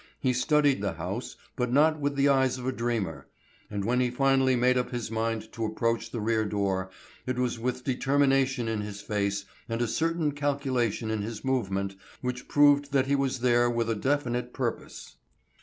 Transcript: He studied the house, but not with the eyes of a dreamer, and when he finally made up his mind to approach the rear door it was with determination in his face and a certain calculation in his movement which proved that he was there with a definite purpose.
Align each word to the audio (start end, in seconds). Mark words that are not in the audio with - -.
He 0.19 0.33
studied 0.33 0.81
the 0.81 0.93
house, 0.93 1.35
but 1.55 1.71
not 1.71 1.99
with 1.99 2.15
the 2.15 2.27
eyes 2.27 2.57
of 2.57 2.65
a 2.65 2.71
dreamer, 2.71 3.27
and 3.69 3.85
when 3.85 3.99
he 3.99 4.09
finally 4.09 4.55
made 4.55 4.75
up 4.75 4.89
his 4.89 5.11
mind 5.11 5.51
to 5.51 5.63
approach 5.63 6.09
the 6.09 6.19
rear 6.19 6.43
door 6.43 6.89
it 7.27 7.37
was 7.37 7.59
with 7.59 7.83
determination 7.83 8.67
in 8.67 8.81
his 8.81 8.99
face 9.01 9.45
and 9.69 9.79
a 9.79 9.87
certain 9.87 10.31
calculation 10.31 11.11
in 11.11 11.21
his 11.21 11.45
movement 11.45 11.95
which 12.21 12.47
proved 12.47 12.93
that 12.93 13.05
he 13.05 13.15
was 13.15 13.41
there 13.41 13.69
with 13.69 13.91
a 13.91 13.95
definite 13.95 14.53
purpose. 14.53 15.17